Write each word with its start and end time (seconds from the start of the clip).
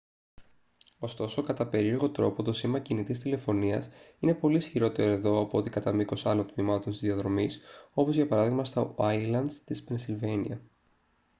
ωστόσο 0.99 1.41
κατά 1.43 1.67
περίεργο 1.67 2.09
τρόπο 2.09 2.43
το 2.43 2.53
σήμα 2.53 2.79
κινητής 2.79 3.19
τηλεφωνίας 3.19 3.89
είναι 4.19 4.33
πολύ 4.33 4.55
ισχυρότερο 4.57 5.11
εδώ 5.11 5.41
από 5.41 5.57
ό,τι 5.57 5.69
κατά 5.69 5.93
μήκος 5.93 6.25
άλλων 6.25 6.47
τμημάτων 6.53 6.91
της 6.91 7.01
διαδρομής 7.01 7.59
όπως 7.93 8.15
για 8.15 8.27
παράδειγμα 8.27 8.65
στα 8.65 8.93
ουάιλντς 8.99 9.63
της 9.63 9.83
πενσιλβάνια 9.83 10.61